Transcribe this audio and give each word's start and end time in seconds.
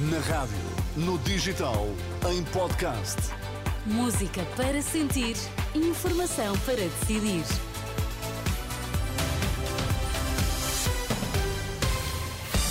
Na 0.00 0.20
rádio, 0.20 0.54
no 0.96 1.18
digital, 1.18 1.88
em 2.30 2.44
podcast. 2.52 3.16
Música 3.84 4.44
para 4.56 4.80
sentir, 4.80 5.34
informação 5.74 6.56
para 6.58 6.76
decidir. 6.76 7.42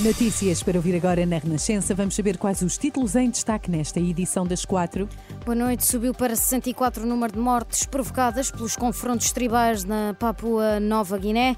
Notícias 0.00 0.62
para 0.62 0.78
ouvir 0.78 0.94
agora 0.94 1.26
na 1.26 1.38
Renascença. 1.38 1.92
Vamos 1.92 2.14
saber 2.14 2.38
quais 2.38 2.62
os 2.62 2.78
títulos 2.78 3.16
em 3.16 3.28
destaque 3.28 3.68
nesta 3.68 3.98
edição 3.98 4.46
das 4.46 4.64
quatro. 4.64 5.08
Boa 5.44 5.56
noite. 5.56 5.84
Subiu 5.84 6.14
para 6.14 6.36
64 6.36 7.02
o 7.02 7.06
número 7.06 7.32
de 7.32 7.40
mortes 7.40 7.84
provocadas 7.84 8.52
pelos 8.52 8.76
confrontos 8.76 9.32
tribais 9.32 9.82
na 9.82 10.14
Papua 10.14 10.78
Nova 10.78 11.18
Guiné. 11.18 11.56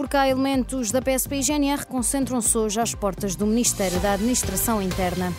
Por 0.00 0.08
cá, 0.08 0.26
elementos 0.26 0.90
da 0.90 1.02
PSP 1.02 1.36
e 1.36 1.42
GNR 1.42 1.84
concentram-se 1.84 2.56
hoje 2.56 2.80
às 2.80 2.94
portas 2.94 3.36
do 3.36 3.44
Ministério 3.44 4.00
da 4.00 4.14
Administração 4.14 4.80
Interna. 4.80 5.30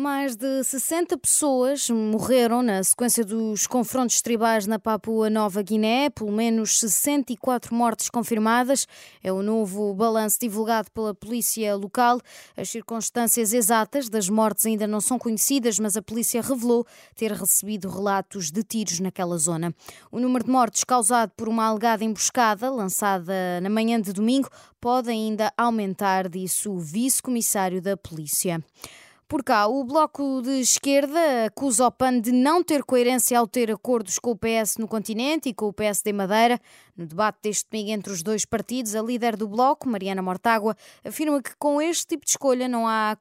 Mais 0.00 0.36
de 0.36 0.62
60 0.62 1.18
pessoas 1.18 1.90
morreram 1.90 2.62
na 2.62 2.84
sequência 2.84 3.24
dos 3.24 3.66
confrontos 3.66 4.22
tribais 4.22 4.64
na 4.64 4.78
Papua 4.78 5.28
Nova 5.28 5.60
Guiné, 5.60 6.08
pelo 6.08 6.30
menos 6.30 6.78
64 6.78 7.74
mortes 7.74 8.08
confirmadas. 8.08 8.86
É 9.24 9.32
o 9.32 9.42
novo 9.42 9.92
balanço 9.92 10.38
divulgado 10.40 10.88
pela 10.92 11.12
polícia 11.12 11.74
local. 11.74 12.20
As 12.56 12.68
circunstâncias 12.68 13.52
exatas 13.52 14.08
das 14.08 14.28
mortes 14.28 14.66
ainda 14.66 14.86
não 14.86 15.00
são 15.00 15.18
conhecidas, 15.18 15.80
mas 15.80 15.96
a 15.96 16.02
polícia 16.02 16.40
revelou 16.40 16.86
ter 17.16 17.32
recebido 17.32 17.88
relatos 17.88 18.52
de 18.52 18.62
tiros 18.62 19.00
naquela 19.00 19.36
zona. 19.36 19.74
O 20.12 20.20
número 20.20 20.44
de 20.44 20.50
mortes 20.52 20.84
causado 20.84 21.32
por 21.36 21.48
uma 21.48 21.66
alegada 21.66 22.04
emboscada 22.04 22.70
lançada 22.70 23.60
na 23.60 23.68
manhã 23.68 24.00
de 24.00 24.12
domingo 24.12 24.48
pode 24.80 25.10
ainda 25.10 25.52
aumentar, 25.56 26.28
disse 26.28 26.68
o 26.68 26.78
vice-comissário 26.78 27.82
da 27.82 27.96
polícia. 27.96 28.62
Por 29.28 29.44
cá, 29.44 29.66
o 29.66 29.84
Bloco 29.84 30.40
de 30.40 30.58
Esquerda 30.58 31.44
acusa 31.44 31.86
o 31.86 31.92
PAN 31.92 32.18
de 32.18 32.32
não 32.32 32.64
ter 32.64 32.82
coerência 32.82 33.38
ao 33.38 33.46
ter 33.46 33.70
acordos 33.70 34.18
com 34.18 34.30
o 34.30 34.34
PS 34.34 34.78
no 34.78 34.88
continente 34.88 35.50
e 35.50 35.54
com 35.54 35.66
o 35.66 35.72
PSD 35.72 36.14
Madeira. 36.14 36.58
No 36.96 37.04
debate 37.04 37.36
deste 37.42 37.68
domingo 37.70 37.90
entre 37.90 38.10
os 38.10 38.22
dois 38.22 38.46
partidos, 38.46 38.94
a 38.94 39.02
líder 39.02 39.36
do 39.36 39.46
Bloco, 39.46 39.86
Mariana 39.86 40.22
Mortágua, 40.22 40.74
afirma 41.04 41.42
que 41.42 41.54
com 41.58 41.78
este 41.78 42.06
tipo 42.06 42.24
de 42.24 42.30
escolha 42.30 42.66
não, 42.66 42.88
há 42.88 43.18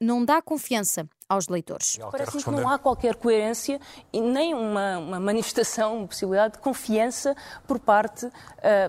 não 0.00 0.24
dá 0.24 0.40
confiança 0.40 1.06
aos 1.30 1.46
leitores. 1.46 1.96
Parece-me 2.10 2.42
que 2.42 2.50
não 2.50 2.68
há 2.68 2.76
qualquer 2.76 3.14
coerência 3.14 3.80
e 4.12 4.20
nem 4.20 4.52
uma, 4.52 4.98
uma 4.98 5.20
manifestação, 5.20 5.98
uma 5.98 6.08
possibilidade 6.08 6.54
de 6.54 6.58
confiança 6.58 7.36
por 7.68 7.78
parte 7.78 8.26
uh, 8.26 8.32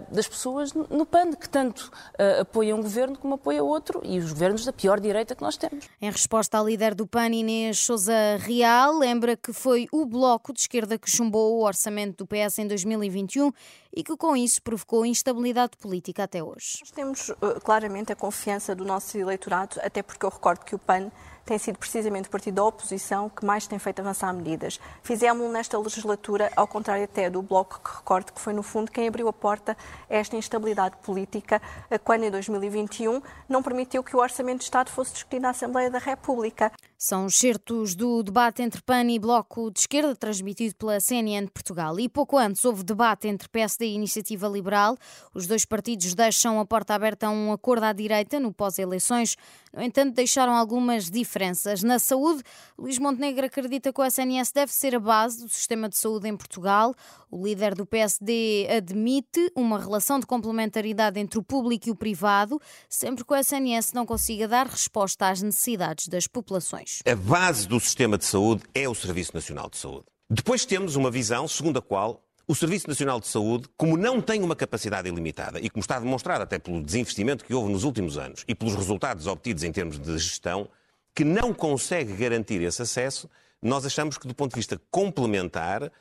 das 0.10 0.28
pessoas 0.28 0.74
no 0.74 1.06
PAN, 1.06 1.34
que 1.34 1.48
tanto 1.48 1.92
uh, 2.16 2.42
apoiam 2.42 2.80
um 2.80 2.82
governo 2.82 3.16
como 3.16 3.36
apoia 3.36 3.64
outro 3.64 4.02
e 4.04 4.18
os 4.18 4.32
governos 4.32 4.66
da 4.66 4.74
pior 4.74 5.00
direita 5.00 5.36
que 5.36 5.44
nós 5.44 5.56
temos. 5.56 5.88
Em 6.02 6.10
resposta 6.10 6.60
à 6.60 6.64
líder 6.64 6.96
do 6.96 7.06
PAN, 7.06 7.28
Inês 7.28 7.78
Souza 7.78 8.38
Real, 8.40 8.98
lembra 8.98 9.38
que 9.38 9.54
foi 9.54 9.88
o 9.92 10.04
Bloco 10.08 10.52
de 10.52 10.62
Esquerda 10.62 10.98
que 10.98 11.12
chumbou 11.12 11.60
o 11.60 11.64
orçamento 11.64 12.26
do 12.26 12.28
PS 12.28 12.58
em 12.58 12.68
2021 12.68 13.52
e 13.96 14.04
que 14.04 14.18
com 14.18 14.36
isso 14.36 14.64
provocou 14.64 15.06
instabilidade 15.06 15.78
política 15.78 16.24
até 16.24 16.42
hoje. 16.42 16.80
Nós 16.80 16.92
temos 16.92 17.30
uh, 17.30 17.62
claramente 17.64 18.12
a 18.12 18.16
confiança 18.16 18.74
do 18.74 18.84
nosso 18.84 19.16
eleitorado, 19.16 19.80
até 19.84 20.02
porque 20.02 20.26
eu 20.26 20.30
recordo 20.30 20.66
que 20.66 20.74
o 20.74 20.80
PAN 20.80 21.12
tem 21.46 21.58
sido 21.58 21.78
precisamente 21.78 22.30
partido 22.32 22.56
da 22.56 22.64
oposição 22.64 23.30
que 23.30 23.46
mais 23.46 23.68
tem 23.68 23.78
feito 23.78 24.00
avançar 24.00 24.34
medidas. 24.34 24.80
Fizemos 25.04 25.52
nesta 25.52 25.78
legislatura, 25.78 26.52
ao 26.56 26.68
contrário 26.68 27.04
até 27.04 27.30
do 27.30 27.42
Bloco, 27.42 27.80
que 27.84 27.98
recordo 27.98 28.32
que 28.32 28.42
foi, 28.42 28.54
no 28.54 28.64
fundo, 28.64 28.92
quem 28.92 29.08
abriu 29.08 29.28
a 29.28 29.34
porta 29.34 29.78
a 30.10 30.16
esta 30.16 30.36
instabilidade 30.36 30.96
política, 31.04 31.62
quando, 32.04 32.24
em 32.24 32.32
2021, 32.32 33.22
não 33.48 33.62
permitiu 33.62 34.04
que 34.04 34.16
o 34.16 34.20
Orçamento 34.20 34.60
de 34.60 34.64
Estado 34.64 34.90
fosse 34.90 35.14
discutido 35.14 35.44
na 35.44 35.50
Assembleia 35.50 35.90
da 35.92 36.00
República. 36.00 36.72
São 37.04 37.28
certos 37.32 37.96
do 37.96 38.22
debate 38.22 38.62
entre 38.62 38.80
PAN 38.80 39.10
e 39.10 39.18
Bloco 39.18 39.72
de 39.72 39.80
Esquerda, 39.80 40.16
transmitido 40.16 40.76
pela 40.76 41.00
CNN 41.00 41.46
de 41.46 41.52
Portugal. 41.52 42.00
E 42.00 42.08
pouco 42.08 42.38
antes 42.38 42.64
houve 42.64 42.84
debate 42.84 43.28
entre 43.28 43.50
PSD 43.50 43.88
e 43.88 43.96
Iniciativa 43.96 44.48
Liberal. 44.48 44.96
Os 45.34 45.48
dois 45.48 45.66
partidos 45.66 46.14
deixam 46.14 46.60
a 46.60 46.66
porta 46.66 46.94
aberta 46.94 47.26
a 47.26 47.32
um 47.32 47.52
acordo 47.52 47.86
à 47.86 47.92
direita 47.92 48.40
no 48.40 48.54
pós-eleições. 48.54 49.36
No 49.74 49.82
entanto, 49.82 50.14
deixaram 50.14 50.54
algumas 50.54 51.10
diferenças. 51.10 51.82
Na 51.82 51.98
saúde, 51.98 52.44
Luís 52.78 53.00
Montenegro 53.00 53.48
acredita 53.48 53.92
que 53.92 54.00
o 54.00 54.06
SNS 54.06 54.52
deve 54.52 54.72
ser 54.72 54.94
a 54.94 55.00
base 55.00 55.42
do 55.42 55.50
sistema 55.50 55.90
de 55.90 55.98
saúde 55.98 56.28
em 56.28 56.38
Portugal. 56.38 56.94
O 57.32 57.44
líder 57.44 57.74
do 57.74 57.84
PSD 57.84 58.68
admite 58.70 59.52
uma 59.56 59.80
relação 59.80 60.20
de 60.20 60.28
complementaridade 60.28 61.20
entre 61.20 61.40
o 61.40 61.44
público 61.44 61.88
e 61.88 61.92
o 61.92 61.96
privado, 61.96 62.62
sempre 62.88 63.26
que 63.26 63.34
o 63.34 63.36
SNS 63.36 63.94
não 63.94 64.06
consiga 64.06 64.48
dar 64.48 64.68
resposta 64.68 65.30
às 65.30 65.42
necessidades 65.42 66.08
das 66.08 66.28
populações. 66.28 66.91
A 67.06 67.16
base 67.16 67.68
do 67.68 67.80
sistema 67.80 68.18
de 68.18 68.26
saúde 68.26 68.64
é 68.76 68.88
o 68.88 68.94
Serviço 68.94 69.34
Nacional 69.34 69.70
de 69.70 69.78
Saúde. 69.78 70.06
Depois 70.30 70.66
temos 70.66 70.96
uma 70.96 71.10
visão 71.10 71.48
segundo 71.48 71.80
a 71.80 71.82
qual 71.82 72.22
o 72.48 72.54
Serviço 72.54 72.88
Nacional 72.88 73.20
de 73.20 73.28
Saúde, 73.28 73.70
como 73.78 73.96
não 73.96 74.22
tem 74.22 74.44
uma 74.44 74.56
capacidade 74.56 75.08
ilimitada 75.08 75.60
e 75.60 75.70
como 75.70 75.82
está 75.82 75.98
demonstrado 76.00 76.44
até 76.44 76.60
pelo 76.60 76.84
desinvestimento 76.84 77.46
que 77.46 77.54
houve 77.54 77.72
nos 77.72 77.86
últimos 77.86 78.18
anos 78.18 78.44
e 78.48 78.54
pelos 78.54 78.76
resultados 78.76 79.26
obtidos 79.26 79.64
em 79.64 79.72
termos 79.72 79.98
de 79.98 80.18
gestão, 80.18 80.68
que 81.16 81.24
não 81.24 81.54
consegue 81.54 82.14
garantir 82.14 82.62
esse 82.62 82.82
acesso, 82.82 83.30
nós 83.62 83.86
achamos 83.86 84.18
que, 84.18 84.28
do 84.28 84.36
ponto 84.36 84.52
de 84.52 84.58
vista 84.58 84.82
complementar, 84.92 85.92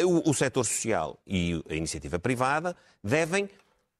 o, 0.00 0.30
o 0.30 0.34
setor 0.34 0.64
social 0.64 1.18
e 1.26 1.62
a 1.68 1.74
iniciativa 1.74 2.18
privada 2.18 2.76
devem 3.02 3.48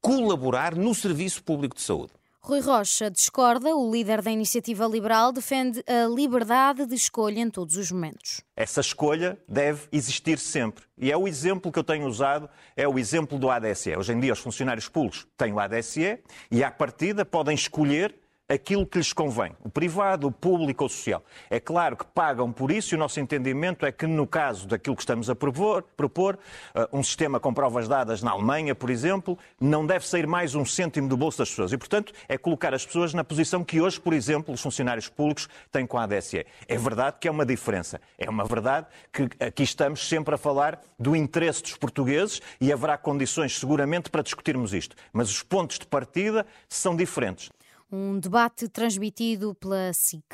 colaborar 0.00 0.76
no 0.76 0.94
serviço 0.94 1.42
público 1.42 1.74
de 1.74 1.82
saúde. 1.82 2.12
Rui 2.48 2.60
Rocha 2.60 3.10
discorda, 3.10 3.74
o 3.74 3.90
líder 3.90 4.22
da 4.22 4.30
Iniciativa 4.30 4.86
Liberal 4.86 5.32
defende 5.32 5.82
a 5.84 6.06
liberdade 6.06 6.86
de 6.86 6.94
escolha 6.94 7.40
em 7.40 7.50
todos 7.50 7.76
os 7.76 7.90
momentos. 7.90 8.40
Essa 8.54 8.80
escolha 8.80 9.36
deve 9.48 9.88
existir 9.90 10.38
sempre. 10.38 10.84
E 10.96 11.10
é 11.10 11.16
o 11.16 11.26
exemplo 11.26 11.72
que 11.72 11.78
eu 11.80 11.82
tenho 11.82 12.06
usado, 12.06 12.48
é 12.76 12.86
o 12.86 13.00
exemplo 13.00 13.36
do 13.36 13.50
ADSE. 13.50 13.96
Hoje 13.96 14.12
em 14.12 14.20
dia 14.20 14.32
os 14.32 14.38
funcionários 14.38 14.88
públicos 14.88 15.26
têm 15.36 15.52
o 15.52 15.58
ADSE 15.58 16.20
e 16.48 16.62
à 16.62 16.70
partida 16.70 17.24
podem 17.24 17.52
escolher 17.52 18.14
aquilo 18.48 18.86
que 18.86 18.98
lhes 18.98 19.12
convém, 19.12 19.52
o 19.64 19.68
privado, 19.68 20.28
o 20.28 20.32
público 20.32 20.84
ou 20.84 20.86
o 20.86 20.90
social. 20.90 21.24
É 21.50 21.58
claro 21.58 21.96
que 21.96 22.04
pagam 22.06 22.52
por 22.52 22.70
isso 22.70 22.94
e 22.94 22.96
o 22.96 22.98
nosso 22.98 23.18
entendimento 23.18 23.84
é 23.84 23.90
que, 23.90 24.06
no 24.06 24.26
caso 24.26 24.68
daquilo 24.68 24.94
que 24.94 25.02
estamos 25.02 25.28
a 25.28 25.34
propor, 25.34 25.82
propor 25.96 26.38
uh, 26.74 26.96
um 26.96 27.02
sistema 27.02 27.40
com 27.40 27.52
provas 27.52 27.88
dadas 27.88 28.22
na 28.22 28.30
Alemanha, 28.30 28.74
por 28.74 28.90
exemplo, 28.90 29.36
não 29.60 29.84
deve 29.84 30.06
sair 30.06 30.26
mais 30.26 30.54
um 30.54 30.64
cêntimo 30.64 31.08
do 31.08 31.16
bolso 31.16 31.38
das 31.38 31.50
pessoas. 31.50 31.72
E, 31.72 31.78
portanto, 31.78 32.12
é 32.28 32.38
colocar 32.38 32.72
as 32.72 32.86
pessoas 32.86 33.12
na 33.12 33.24
posição 33.24 33.64
que 33.64 33.80
hoje, 33.80 34.00
por 34.00 34.12
exemplo, 34.12 34.54
os 34.54 34.62
funcionários 34.62 35.08
públicos 35.08 35.48
têm 35.72 35.86
com 35.86 35.98
a 35.98 36.04
ADSE. 36.04 36.46
É 36.68 36.76
verdade 36.76 37.16
que 37.20 37.26
é 37.26 37.30
uma 37.30 37.44
diferença. 37.44 38.00
É 38.16 38.30
uma 38.30 38.44
verdade 38.44 38.86
que 39.12 39.28
aqui 39.44 39.64
estamos 39.64 40.08
sempre 40.08 40.34
a 40.34 40.38
falar 40.38 40.80
do 40.98 41.16
interesse 41.16 41.62
dos 41.62 41.76
portugueses 41.76 42.40
e 42.60 42.72
haverá 42.72 42.96
condições, 42.96 43.58
seguramente, 43.58 44.08
para 44.08 44.22
discutirmos 44.22 44.72
isto. 44.72 44.94
Mas 45.12 45.30
os 45.30 45.42
pontos 45.42 45.78
de 45.78 45.86
partida 45.86 46.46
são 46.68 46.94
diferentes 46.94 47.50
um 47.90 48.18
debate 48.18 48.68
transmitido 48.68 49.54
pela 49.54 49.92
SIC. 49.92 50.24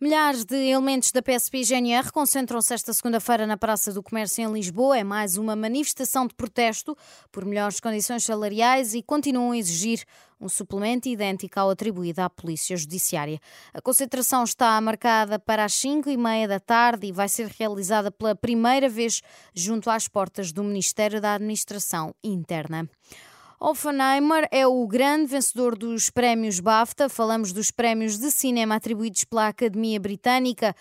Milhares 0.00 0.44
de 0.44 0.54
elementos 0.54 1.10
da 1.10 1.20
PSP 1.20 1.58
e 1.58 1.64
GNR 1.64 2.12
concentram-se 2.12 2.72
esta 2.72 2.92
segunda-feira 2.92 3.46
na 3.46 3.56
Praça 3.56 3.92
do 3.92 4.02
Comércio 4.02 4.42
em 4.42 4.52
Lisboa. 4.52 4.98
É 4.98 5.04
mais 5.04 5.36
uma 5.36 5.56
manifestação 5.56 6.26
de 6.26 6.34
protesto 6.34 6.96
por 7.30 7.44
melhores 7.44 7.80
condições 7.80 8.24
salariais 8.24 8.94
e 8.94 9.02
continuam 9.02 9.50
a 9.50 9.58
exigir 9.58 10.04
um 10.40 10.48
suplemento 10.48 11.08
idêntico 11.08 11.58
ao 11.58 11.70
atribuído 11.70 12.20
à 12.20 12.28
Polícia 12.28 12.76
Judiciária. 12.76 13.40
A 13.72 13.80
concentração 13.80 14.42
está 14.42 14.80
marcada 14.80 15.38
para 15.38 15.64
as 15.64 15.74
5 15.74 16.10
e 16.10 16.16
meia 16.16 16.48
da 16.48 16.58
tarde 16.58 17.06
e 17.06 17.12
vai 17.12 17.28
ser 17.28 17.46
realizada 17.46 18.10
pela 18.10 18.34
primeira 18.34 18.88
vez 18.88 19.22
junto 19.54 19.88
às 19.88 20.08
portas 20.08 20.52
do 20.52 20.64
Ministério 20.64 21.20
da 21.20 21.34
Administração 21.34 22.14
Interna. 22.22 22.88
Oppenheimer 23.64 24.48
é 24.50 24.66
o 24.66 24.84
grande 24.88 25.26
vencedor 25.26 25.78
dos 25.78 26.10
prémios 26.10 26.58
BAFTA. 26.58 27.08
Falamos 27.08 27.52
dos 27.52 27.70
prémios 27.70 28.18
de 28.18 28.28
cinema 28.32 28.74
atribuídos 28.74 29.22
pela 29.22 29.46
Academia 29.46 30.00
Britânica. 30.00 30.74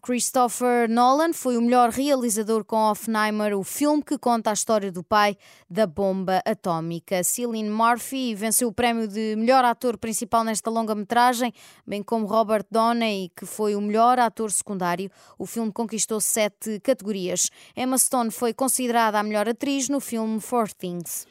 Christopher 0.00 0.88
Nolan 0.88 1.32
foi 1.32 1.56
o 1.56 1.60
melhor 1.60 1.90
realizador 1.90 2.64
com 2.64 2.76
Oppenheimer, 2.88 3.58
o 3.58 3.64
filme 3.64 4.04
que 4.04 4.16
conta 4.16 4.50
a 4.50 4.52
história 4.52 4.92
do 4.92 5.02
pai 5.02 5.36
da 5.68 5.84
bomba 5.84 6.40
atómica. 6.46 7.24
Cillian 7.24 7.68
Murphy 7.68 8.36
venceu 8.36 8.68
o 8.68 8.72
prémio 8.72 9.08
de 9.08 9.34
melhor 9.36 9.64
ator 9.64 9.98
principal 9.98 10.44
nesta 10.44 10.70
longa-metragem, 10.70 11.52
bem 11.84 12.04
como 12.04 12.24
Robert 12.24 12.64
Downey, 12.70 13.32
que 13.36 13.44
foi 13.44 13.74
o 13.74 13.80
melhor 13.80 14.20
ator 14.20 14.52
secundário. 14.52 15.10
O 15.36 15.44
filme 15.44 15.72
conquistou 15.72 16.20
sete 16.20 16.78
categorias. 16.78 17.50
Emma 17.76 17.98
Stone 17.98 18.30
foi 18.30 18.54
considerada 18.54 19.18
a 19.18 19.24
melhor 19.24 19.48
atriz 19.48 19.88
no 19.88 19.98
filme 19.98 20.40
Four 20.40 20.72
Things. 20.72 21.26